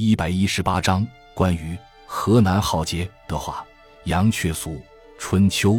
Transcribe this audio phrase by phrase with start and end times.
[0.00, 1.04] 一百一十八章
[1.34, 1.76] 关于
[2.06, 3.64] 河南浩劫的话。
[4.04, 4.70] 杨确俗
[5.18, 5.72] 《春秋》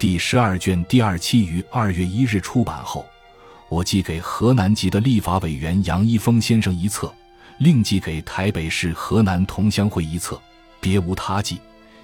[0.00, 3.06] 第十二卷第二期于二月一日出版后，
[3.68, 7.14] 我寄给河南籍的立法委员杨一峰先生一册，
[7.58, 10.42] 另寄给台北市河南同乡会一册，
[10.80, 11.60] 别无他寄，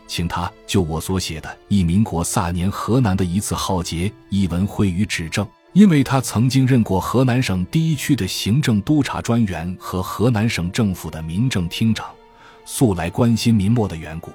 [0.06, 5.44] 请他就我所写的《一民国卅年河南的一次浩劫》一文会予指正。
[5.78, 12.10] 因为他曾经任过河南省第一区的行政督察专员和河南省政府的民政厅长，
[12.64, 14.32] 素来关心民末的缘故。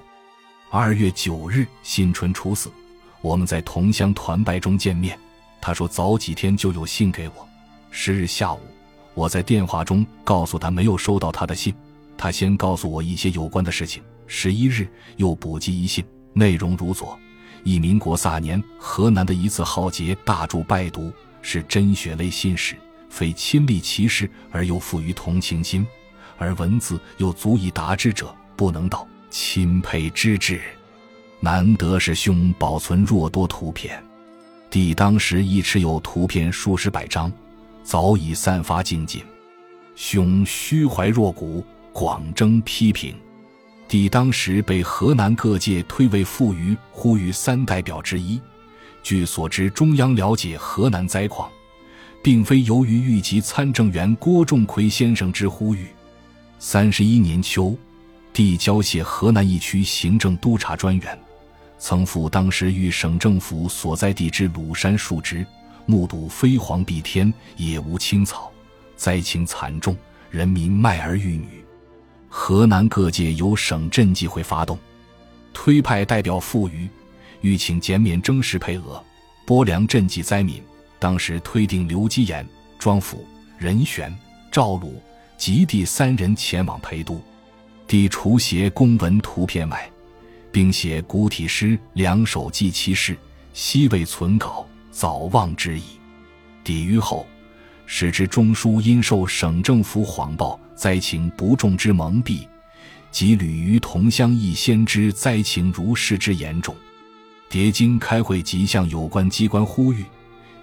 [0.70, 2.72] 二月九日，新春初四，
[3.20, 5.20] 我们在同乡团拜中见面。
[5.60, 7.46] 他说早几天就有信给我。
[7.92, 8.62] 十日下午，
[9.14, 11.76] 我在电话中告诉他没有收到他的信。
[12.18, 14.02] 他先告诉我一些有关的事情。
[14.28, 14.88] 十一日
[15.18, 17.20] 又补寄一信，内容如左：
[17.66, 21.12] 一民国卅年河南的一次浩劫，大著拜读，
[21.44, 22.76] 是真血泪信史，
[23.10, 25.86] 非亲历其事而又富于同情心，
[26.40, 29.08] 而文字又足以达之者，不能道。
[29.30, 30.62] 钦佩之至，
[31.40, 34.04] 难得是兄保存若多图片。
[34.70, 37.32] 弟当时亦持有图片数十百张，
[37.84, 39.24] 早已散发精进。
[39.96, 43.16] 兄虚怀若谷，广征批评。
[43.88, 48.40] 弟当时被河南各界推为富余呼吁三代表之一。
[49.04, 51.52] 据所知，中央了解河南灾况，
[52.24, 55.88] 并非由于豫籍参政员郭仲奎先生之呼吁。
[56.58, 57.78] 三十一年秋。
[58.36, 61.20] 递交谢河南一区行政督察专员，
[61.78, 65.46] 曾赴当时豫省政府所在地之鲁山述职，
[65.86, 68.52] 目睹飞黄蔽天，野无青草，
[68.96, 69.96] 灾情惨重，
[70.32, 71.64] 人民卖儿育女。
[72.28, 74.80] 河南各界由省镇纪会发动，
[75.54, 76.90] 推派代表赴渝，
[77.44, 79.04] 欲请减免征实配额，
[79.46, 80.64] 拨粮赈济灾民。
[80.98, 82.48] 当时推定刘基言、
[82.80, 83.28] 庄府、
[83.58, 84.14] 任玄、
[84.50, 85.04] 赵鲁
[85.38, 87.22] 及第三人前往陪都。
[87.86, 89.92] 帝除写公文图片外，
[90.54, 93.18] 并写古体诗两首记其事，
[93.54, 95.84] 悉未存稿，早忘之矣。
[96.64, 97.28] 抵于后，
[97.86, 102.48] 使之中书因受省政府谎报灾情不重之蒙蔽，
[103.12, 106.74] 及屡于同乡亦先知灾情如是之严重，
[107.54, 110.04] 迭经开会即向有关机关呼吁，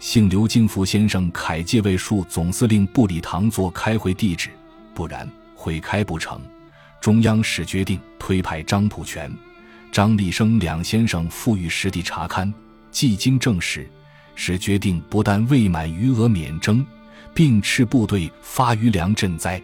[0.01, 4.51] 幸刘敬福先生凯介卫戍总司令部里堂作开会地址，
[4.93, 6.41] 不然会开不成。
[7.01, 9.33] 中央使决定推派张普全、
[9.93, 12.53] 张立生两先生赴豫实地查勘，
[12.91, 13.89] 既经证实，
[14.35, 16.85] 使决定不但未满余额免征，
[17.33, 19.63] 并斥部队发余粮赈灾。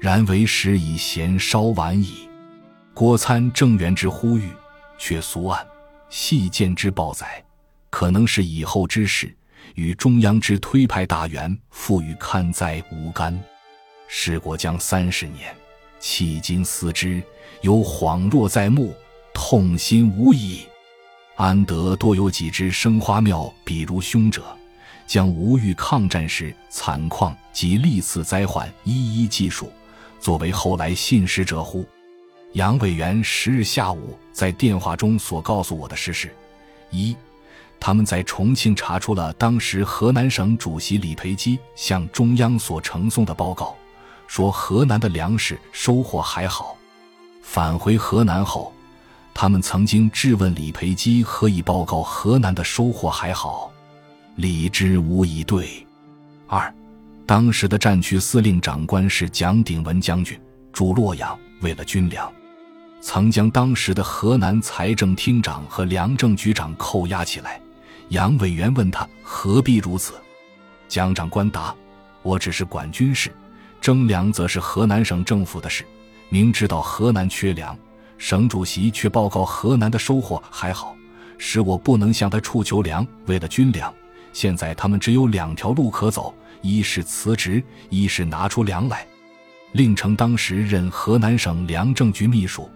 [0.00, 2.26] 然为时已嫌稍晚矣。
[2.94, 4.48] 郭参政员之呼吁，
[4.96, 5.62] 却俗案
[6.16, 7.44] 细见之报载，
[7.90, 9.36] 可能是以后之事，
[9.74, 13.36] 与中央之推派大员赴豫勘灾无干。
[14.06, 15.52] 事过将三十年。
[16.00, 17.20] 迄今思之，
[17.62, 18.94] 犹恍若在目，
[19.34, 20.60] 痛心无已。
[21.34, 24.56] 安得多有几只生花庙，比如兄者，
[25.08, 29.72] 将吴豫抗战时惨况及历次灾患一一记述，
[30.20, 31.84] 作为后来信使者乎？
[32.54, 36.32] 杨委员十日下午在电话中所告诉我的事实：
[36.90, 37.16] 一，
[37.80, 43.74] 他们在重庆查出了当时河南省主席李培基向中央所呈送的报告。
[44.28, 46.76] 说河南的粮食收获还好。
[47.42, 48.72] 返回河南后，
[49.34, 53.68] 他们曾经质问李培基何以报告河南的收获还好，
[54.36, 55.84] 李之无以对。
[56.46, 56.72] 二，
[57.26, 60.40] 当时的战区司令长官是蒋鼎文将军，
[60.72, 62.32] 驻洛阳，为了军粮，
[63.06, 67.60] 曾将当时的河南财政厅长和粮政局长扣押起来。
[68.08, 70.14] 杨委员问他何必如此，
[70.88, 71.72] 蒋长官答
[72.24, 73.30] ：“我只是管军事。”
[73.78, 75.84] 征粮则是河南省政府的事，
[76.30, 77.76] 明知道河南缺粮，
[78.16, 80.96] 省主席却报告河南的收获还好，
[81.36, 83.06] 使我不能向他处求粮。
[83.26, 83.92] 为了军粮，
[84.32, 89.06] 现在他们只有两条路可走：一是辞职，一是拿出粮来。
[89.72, 92.70] 令成当时任河南省粮政局秘书，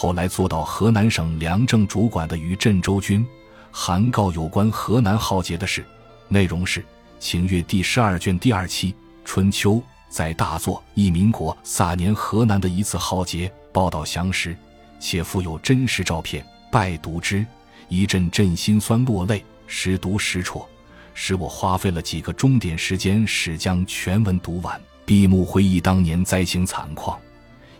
[0.00, 3.26] 后来做到河南省粮政主管的于镇州军，
[3.72, 5.84] 函告有关河南浩劫的事，
[6.28, 6.84] 内容是，
[7.18, 8.92] 请阅第十二卷第二期
[9.24, 9.72] 《春秋》。
[10.08, 14.56] 在大作《一民国卅年河南的一次浩劫》报道详实，
[15.00, 17.44] 且附有真实照片，拜读之，
[17.88, 20.64] 一阵阵心酸落泪，时读时辍，
[21.12, 27.18] 使我花费了几个钟点时间，使将全文读完，闭目回忆当年灾情惨况，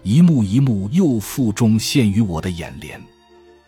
[0.09, 2.99] 一幕一幕又复重现于我的眼帘。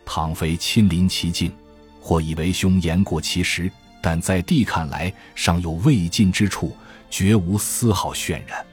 [0.03, 1.51] 倘非亲临其境，
[1.99, 3.71] 或以为兄言过其实，
[4.01, 6.75] 但在弟看来，尚有未尽之处。
[7.11, 8.65] 绝无丝毫渲染。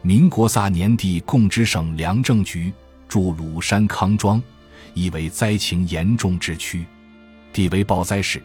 [0.00, 2.72] 民国卅年帝贡之省粮政局
[3.08, 4.42] 驻鲁山康庄，
[4.94, 6.86] 以为灾情严重之区。
[7.52, 8.42] 地为报灾事，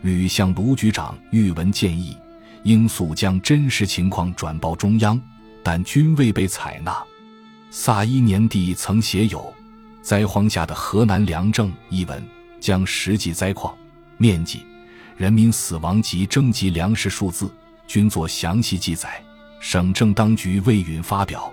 [0.00, 2.16] 屡向卢局长谕文建议，
[2.62, 5.20] 应速将真实情况转报中央，
[5.62, 7.04] 但均未被采纳。
[7.78, 9.38] 萨伊年帝曾写有
[10.00, 12.26] 《灾荒下的河南粮政》一文，
[12.58, 13.76] 将实际灾况、
[14.16, 14.62] 面积、
[15.14, 17.52] 人民死亡及征集粮食数字
[17.86, 19.22] 均作详细记载。
[19.60, 21.52] 省政当局未允发表，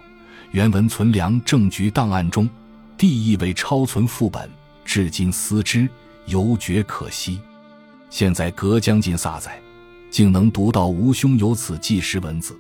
[0.52, 2.50] 原文存粮政局档案中，
[2.98, 4.50] 帝意为抄存副本，
[4.86, 5.90] 至今思之，
[6.28, 7.38] 犹觉可惜。
[8.10, 9.60] 现在隔将近仨载，
[10.10, 12.58] 竟能读到吴兄有此纪实文字，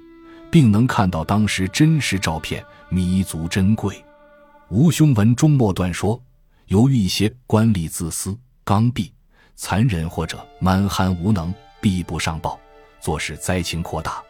[0.54, 4.06] 并能看到当时真实照片，弥足珍贵。
[4.70, 6.22] 吴兄文中末段说，
[6.68, 9.12] 由于一些官吏自私、刚愎、
[9.56, 11.52] 残忍或者蛮憨无能，
[11.82, 12.60] 必不上报，
[13.02, 14.22] 做使灾情扩大。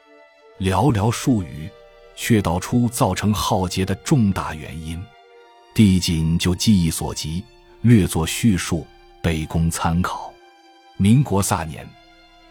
[0.62, 1.70] 寥寥数语，
[2.16, 4.98] 却道出造成浩劫的重大原因。
[5.75, 7.44] 帝仅就记忆所及，
[7.81, 8.88] 略作叙述，
[9.22, 10.31] 备供参考。
[10.96, 11.86] 民国卅年，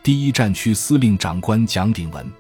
[0.02, 2.30] 第一战区司令长官蒋鼎文、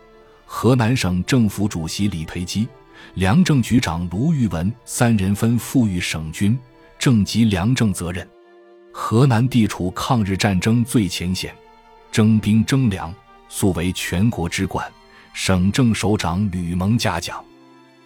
[0.54, 2.68] 河南省政府主席李培基、
[3.14, 6.56] 粮政局长卢玉文三人分赋予省军
[6.98, 8.28] 政及粮政责任。
[8.92, 11.54] 河南地处抗日战争最前线，
[12.12, 13.12] 征兵征粮，
[13.48, 14.86] 素为全国之冠。
[15.32, 17.42] 省政首长吕蒙嘉奖。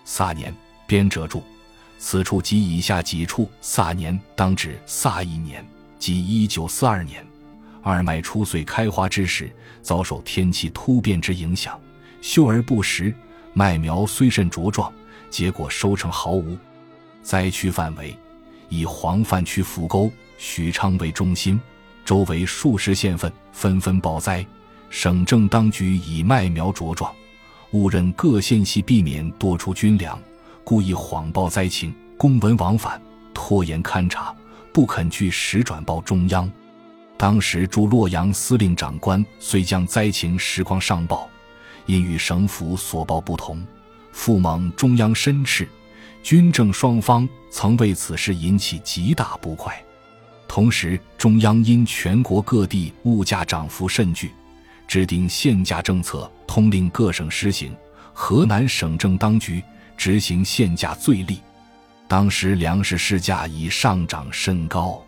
[0.04, 0.54] 萨年
[0.86, 1.42] 编者注：
[1.98, 5.66] 此处及以下几处萨年当指萨一年，
[5.98, 7.26] 即一九四二年，
[7.82, 9.50] 二麦初岁开花之时，
[9.82, 11.78] 遭受天气突变之影响，
[12.20, 13.14] 秀而不实，
[13.52, 14.92] 麦苗虽甚茁壮，
[15.30, 16.56] 结果收成毫无。
[17.22, 18.16] 灾区范围
[18.68, 21.60] 以黄泛区扶沟、许昌为中心，
[22.04, 24.44] 周围数十县份纷纷报灾。
[24.88, 27.12] 省政当局以麦苗茁壮，
[27.72, 30.16] 误认各县系避免多出军粮，
[30.62, 33.00] 故意谎报灾情，公文往返，
[33.34, 34.34] 拖延勘察，
[34.72, 36.50] 不肯据实转报中央。
[37.16, 41.28] 当时驻洛阳司令长官虽将灾情实况上报，
[41.86, 43.64] 因与省府所报不同，
[44.12, 45.66] 复蒙中央申斥，
[46.22, 49.80] 军政双方曾为此事引起极大不快。
[50.46, 54.30] 同时，中央因全国各地物价涨幅甚巨。
[54.86, 57.74] 制定限价政策，通令各省施行。
[58.12, 59.60] 河南省政当局
[59.96, 61.40] 执行限价最厉。
[62.06, 65.02] 当时粮食市价已上涨甚高，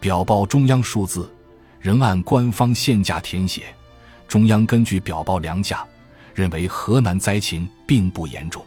[0.00, 1.30] 表报中央数字，
[1.78, 3.64] 仍按官方限价填写。
[4.26, 5.86] 中央根据表报粮价，
[6.34, 8.64] 认为河南灾情并不严重。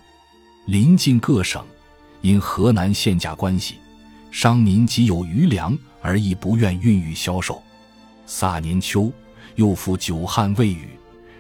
[0.65, 1.65] 临近各省
[2.21, 3.75] 因河南限价关系，
[4.31, 7.61] 商民即有余粮而亦不愿运与销售。
[8.25, 9.11] 萨年秋。
[9.55, 10.89] 又复久旱未雨，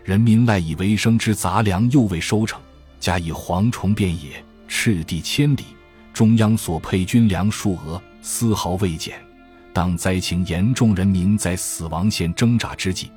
[0.05, 2.61] 人民赖以为生之杂粮又未收成，
[2.97, 5.65] 加以蝗虫遍野，赤地千里，
[6.13, 9.19] 中央所配军粮数额丝毫未减。
[9.73, 13.11] 当灾情严重，人民在死亡线挣扎之际，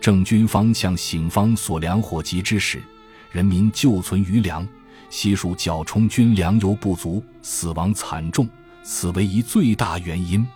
[0.00, 2.82] 正军方向醒方索粮火急之时，
[3.30, 4.66] 人民就存余粮，
[5.10, 8.48] 悉数缴充军粮油不足，死亡惨重，
[8.82, 10.46] 此为一最大原因。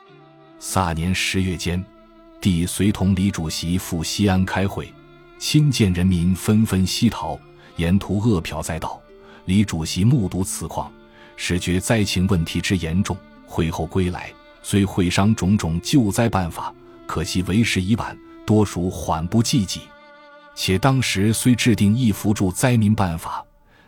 [0.58, 1.84] 萨年十月间。
[2.40, 4.92] 帝随同李主席赴西安开会，
[5.38, 7.38] 亲见人民纷纷西逃，
[7.76, 9.00] 沿途饿殍载道。
[9.44, 10.90] 李主席目睹此况，
[11.36, 13.16] 始觉灾情问题之严重。
[13.46, 16.74] 会后归来，虽会商种种救灾办法，
[17.06, 19.80] 可惜为时已晚，多属缓不济急。
[20.54, 23.44] 且当时虽制定一扶助灾民办法，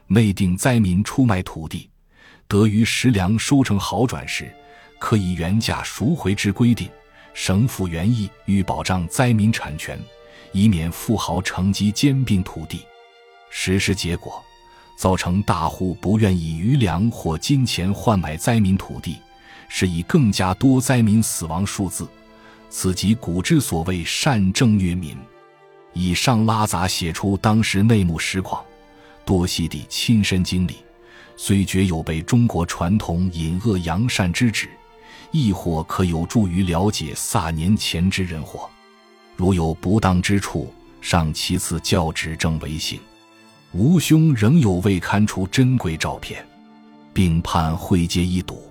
[0.06, 1.90] 内定灾民出卖土地，
[2.48, 4.50] 得于食粮收成好转时，
[4.98, 6.88] 可以原价赎回之规定。
[7.34, 9.98] 省府原意欲保障灾民产权，
[10.52, 12.86] 以免富豪乘机兼并土地。
[13.50, 14.42] 实施结果，
[14.96, 19.18] 造成大户不愿以余粮或金钱换买灾民土地，
[19.68, 22.08] 是以更加多灾民死亡数字。
[22.76, 25.16] 此即古之所谓善政虐民。
[25.92, 28.64] 以上拉杂写出当时内幕实况，
[29.24, 30.78] 多系地亲身经历，
[31.36, 34.68] 虽觉有被中国传统隐恶扬善之旨。
[35.30, 38.68] 亦或可有助于了解萨年前之人祸，
[39.36, 42.98] 如有不当之处，尚其次教指正为幸。
[43.72, 46.44] 吴兄仍有未刊出珍贵照片，
[47.12, 48.68] 并判会接一睹。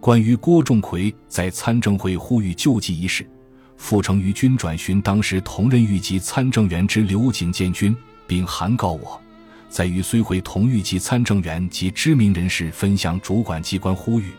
[0.00, 3.28] 关于郭仲奎在参政会呼吁救济一事，
[3.76, 7.94] 傅成于军转询当时同任豫籍参政员之刘景建军，
[8.26, 9.20] 并函告我，
[9.68, 14.32] 在与虽会同豫籍参政员及知名人士分享主管机关呼吁。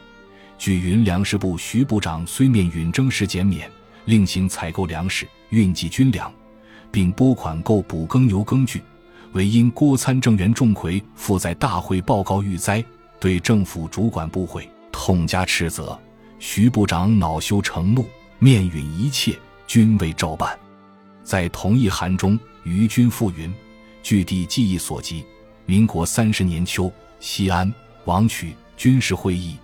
[0.57, 3.69] 据云，粮食部徐部长虽面允征时减免，
[4.05, 6.31] 另行采购粮食、运寄军粮，
[6.89, 8.81] 并拨款购补耕牛耕具，
[9.33, 12.83] 为因郭参政员钟馗复在大会报告遇灾，
[13.19, 15.99] 对政府主管部会痛加斥责。
[16.39, 18.05] 徐部长恼羞成怒，
[18.39, 20.57] 面允一切，均未照办。
[21.23, 23.53] 在同一函中，于军复云：
[24.01, 25.25] 据地记忆所及，
[25.65, 27.71] 民国三十年秋，西安
[28.05, 29.57] 王曲军事会议，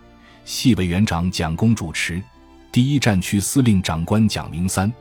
[0.44, 2.22] 系委员长蒋公主持，
[2.72, 4.91] 第一战区司令长官蒋明三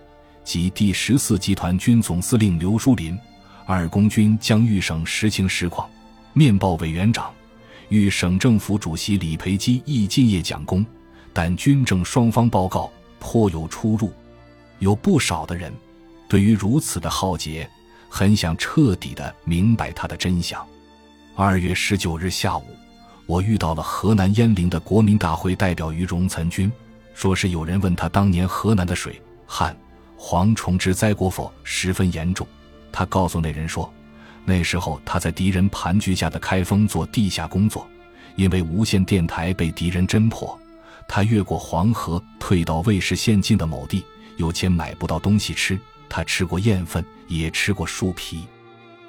[0.45, 3.19] 及第十四集团军总司令刘书林。
[3.67, 5.89] 二公军将豫省实情实况
[6.35, 7.33] 面报委员长，
[7.89, 10.85] 与省政府主席李培基亦进谒讲功，
[11.33, 14.13] 但军政双方报告颇有出入。
[14.81, 15.73] 有不少的人
[16.29, 17.69] 对于如此的浩劫，
[18.09, 20.65] 很想彻底的明白它的真相。
[21.37, 22.65] 二月十九日下午，
[23.27, 26.71] 我遇到了河南鄢陵的国民大会代表于荣岑君，
[27.15, 29.77] 说是有人问他当年河南的水旱
[30.19, 32.47] 蝗虫之灾国否，十分严重。
[32.93, 33.93] 他告诉那人说，
[34.45, 37.89] 那时候他在敌人盘踞下的开封做地下工作，
[38.37, 40.59] 因为无线电台被敌人侦破，
[41.09, 44.05] 他越过黄河退到尉氏县境的某地，
[44.37, 48.45] 有钱买不到东西吃，他吃过燕粪，也吃过树皮。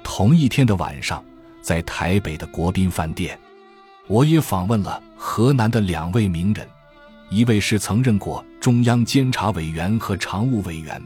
[0.02, 1.24] 同一天的晚上，
[1.60, 3.38] 在台北的国宾饭店，
[4.06, 6.66] 我也访问了河南的两位名人，
[7.28, 11.02] 一位是曾任过中央监察委员和常务委员。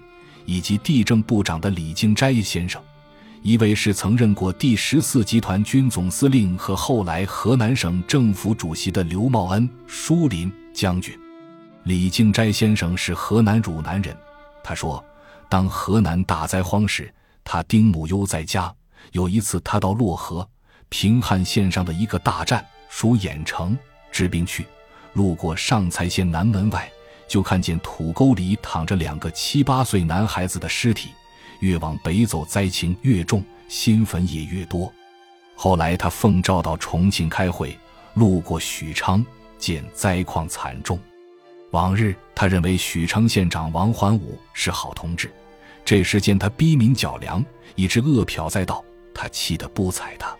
[0.46, 2.82] 以及地政部长的李敬斋先生，
[3.42, 11.18] 一位是曾任过第十四集团军总司令和后来河南省政府主席的刘茂恩、舒林将军。
[11.84, 14.14] 李敬斋先生是河南汝南人，
[14.62, 15.02] 他说，
[15.48, 18.72] 当河南大灾荒时，他丁母忧在家。
[19.12, 20.46] 有一次，他到漯河
[20.90, 23.76] 平汉线上的一个大站，属郾城，
[24.12, 24.66] 治兵去，
[25.14, 26.86] 路过上蔡县南门外。
[27.26, 31.10] 就看见土沟里躺着两个七八岁男孩子的尸体，
[31.60, 34.92] 越往北走灾情越重，新坟也越多。
[35.54, 37.78] 后来他奉召到重庆开会，
[38.14, 39.24] 路过许昌，
[39.58, 40.98] 见灾况惨重。
[41.70, 45.32] 往日他认为许昌县长王环武是好同志，
[45.84, 47.44] 这时见他逼民剿粮，
[47.76, 50.36] 以致饿殍在道，他气得不睬他。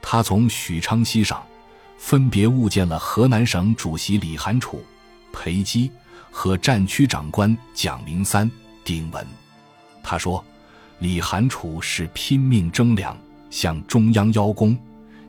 [0.00, 1.44] 他从许昌西上，
[1.98, 4.82] 分别误见了河南省主席李寒楚、
[5.32, 5.90] 裴基。
[6.32, 8.48] 和战区长官蒋明三、
[8.84, 9.26] 丁文，
[10.00, 10.44] 他说
[11.00, 13.16] ：“李寒楚是拼命征粮，
[13.50, 14.76] 向中央邀功；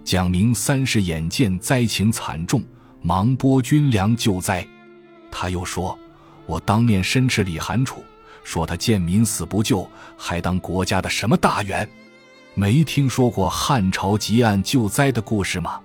[0.03, 2.63] 蒋明三是眼见灾情惨重，
[3.01, 4.65] 忙拨军粮救灾。”
[5.31, 5.97] 他又说
[6.45, 8.03] ：“我当面申斥李寒楚，
[8.43, 11.89] 说他见民死不救，还当国家的什么大员？
[12.53, 15.79] 没听说过汉朝急案救灾的故事吗？”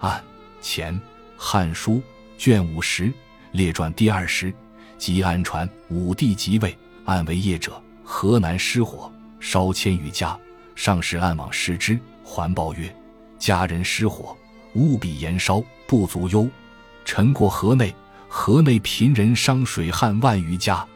[0.00, 0.22] 案
[0.60, 0.94] 前
[1.36, 1.92] 《汉书》
[2.36, 3.12] 卷五十。
[3.52, 4.50] 列传第二十，
[4.96, 6.74] 即暗传武帝即位，
[7.04, 9.11] 暗为业者，河南失火，
[9.42, 10.38] 烧千余家。
[10.74, 12.94] 上使暗往视之，还报曰：
[13.38, 14.34] 家人失火，
[14.74, 16.48] 务必延烧，不足忧。
[17.04, 17.94] 臣过河内，
[18.28, 20.86] 河内贫人伤水旱万余家，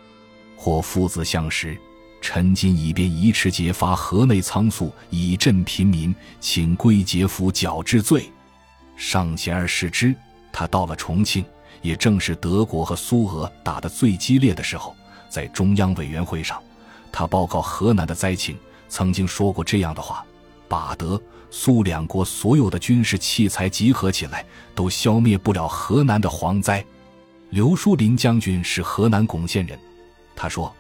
[0.57, 1.76] 或父子相识。
[2.23, 8.33] 臣今以便移持节发河内仓粟，以赈贫民，请归节府缴治罪。
[8.97, 10.15] 上贤而视之，
[10.50, 11.45] 他到了重庆。
[11.83, 14.97] 也正是德国和苏俄打得最激烈的时候，
[15.29, 16.61] 在中央委员会上，
[17.19, 18.59] 他报告河南的灾情，
[18.91, 20.23] 曾经说过这样的话：
[20.69, 21.19] 把德、
[21.51, 24.45] 苏两国所有的军事器材集合起来，
[24.75, 26.85] 都消灭不了河南的蝗灾。
[27.49, 29.79] 刘书林将军是河南巩县人，
[30.37, 30.71] 他说，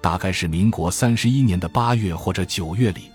[0.00, 3.10] 大概是民国三十一年的八月或者九月里，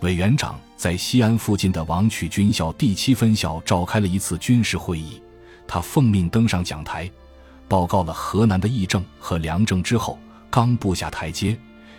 [0.00, 5.20] 委员长在西安附近的王曲军校第七分校召开了一次军事会议。
[5.68, 7.10] 他奉命登上讲台，
[7.68, 11.54] 报告了河南的议政和粮政之后，刚步下台阶，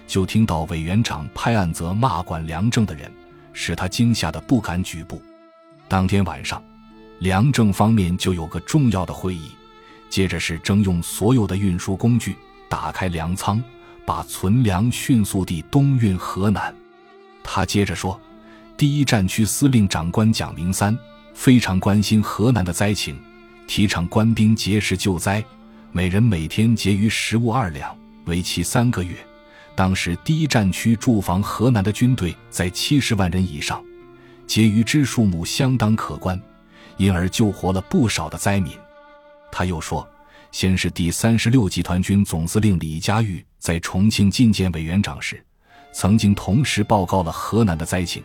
[0.07, 3.12] 就听到委员长拍案责骂管粮政的人，
[3.53, 5.21] 使他惊吓得不敢举步。
[5.88, 6.63] 当天晚上，
[7.19, 9.51] 粮政方面就有个重要的会议，
[10.09, 12.35] 接着是征用所有的运输工具，
[12.69, 13.63] 打开粮仓，
[14.05, 16.74] 把存粮迅速地东运河南。
[17.43, 18.19] 他接着说，
[18.75, 20.97] 第一战区司令长官蒋明三
[21.33, 23.17] 非常关心河南的灾情。
[23.67, 25.43] 提倡官兵节食救灾，
[25.91, 29.15] 每人每天节余食物二两，为期三个月。
[29.75, 33.84] 当时第一战区驻防河南的军队在七十万人以上，
[34.48, 36.41] 结余之数目相当可观，
[36.98, 38.74] 因而救活了不少的灾民。
[39.51, 40.08] 他又说，
[40.51, 45.44] 先是第三十六集团军总司令李家玉在重庆觐见委员长时，
[45.94, 48.24] 曾经同时报告了河南的灾情。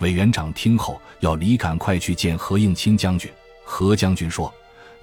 [0.00, 3.30] 委员长听后要李赶快去见何应钦将军。
[3.64, 4.52] 何将军说。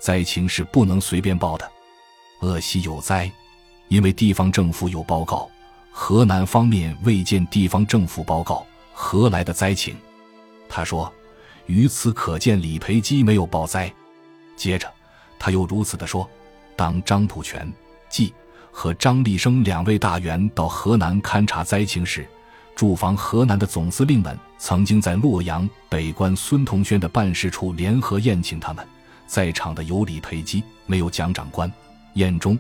[0.02, 1.70] 灾情是不能随便报的，
[2.40, 3.30] 鄂西有灾，
[3.90, 5.52] 因为地方政府有报告，
[5.92, 9.96] 河南方面未见地方政府报告，何来的灾情？”
[10.70, 11.12] 他说
[11.66, 13.92] ：“于此可见，李培基没有报灾。”
[14.56, 14.92] 接着，
[15.38, 16.30] 他又如此的说
[16.76, 17.72] ：“当张普全、
[18.10, 18.34] 季
[18.72, 22.28] 和张立生两位大员到河南勘察灾情时，
[22.76, 28.86] 驻防河南的总司令们曾经在洛阳北关孙同轩的办事处联合宴请他们。
[29.28, 31.72] 在场的有李培基，没有蒋长官。
[32.14, 32.58] 宴中，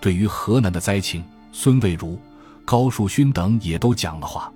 [0.00, 2.18] 对于河南的灾情，孙蔚如、
[2.64, 4.52] 高树勋等也都讲了话。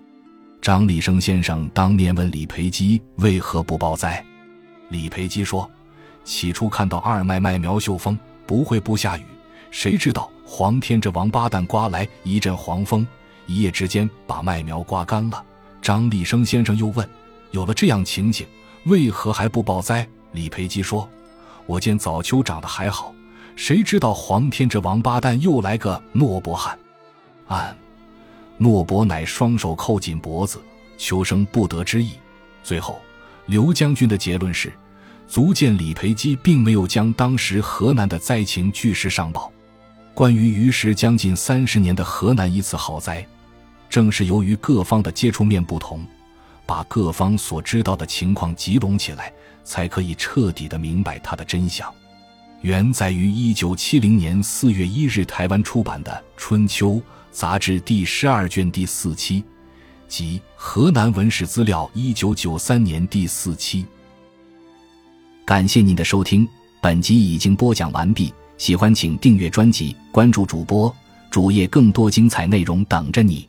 [0.60, 4.24] 张立生先生当面问李培基为何不报灾，
[4.88, 5.70] 李培基说。
[6.24, 9.22] 起初看到二麦麦苗秀风，不会不下雨，
[9.70, 13.06] 谁知道黄天这王八蛋刮来一阵黄风，
[13.46, 15.44] 一夜之间把麦苗刮干了。
[15.80, 17.08] 张立生先生又问：
[17.52, 18.44] 有了这样情景，
[18.86, 20.04] 为何还不报灾？
[20.32, 21.08] 李培基说：
[21.64, 23.14] 我见早秋长得还好，
[23.54, 26.76] 谁知道黄天这王八蛋又来个诺伯汉。
[27.46, 27.76] 按
[28.58, 30.60] 诺伯乃双手扣紧脖子，
[30.96, 32.12] 求生不得之意。
[32.62, 33.00] 最后，
[33.46, 34.72] 刘将军的结论是。
[35.28, 39.50] 足见李培基并没有将当时河南的灾情据实上报。
[40.14, 43.26] 关于于时将近三十年的河南一次豪灾，
[43.90, 46.06] 正是由于各方的接触面不同，
[46.64, 49.32] 把各方所知道的情况集拢起来，
[49.64, 51.92] 才可以彻底的明白它的真相。
[52.60, 56.90] 原载于一九七零年四月一日台湾出版的《春秋》
[57.36, 59.44] 杂志第十二卷第四期，
[60.08, 63.84] 及《河南文史资料》一九九三年第四期。
[65.44, 66.48] 感谢您的收听，
[66.80, 68.32] 本集已经播讲完毕。
[68.56, 70.90] 喜欢请订阅专辑，关注主播
[71.30, 73.46] 主页，更多精彩内容等着你。